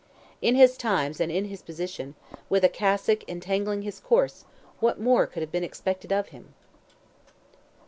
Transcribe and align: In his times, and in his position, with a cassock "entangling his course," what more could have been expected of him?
In 0.41 0.55
his 0.55 0.77
times, 0.77 1.19
and 1.21 1.31
in 1.31 1.45
his 1.45 1.61
position, 1.61 2.15
with 2.49 2.63
a 2.63 2.69
cassock 2.69 3.23
"entangling 3.29 3.83
his 3.83 3.99
course," 3.99 4.45
what 4.79 4.99
more 4.99 5.27
could 5.27 5.41
have 5.41 5.51
been 5.51 5.63
expected 5.63 6.11
of 6.11 6.29
him? 6.29 6.55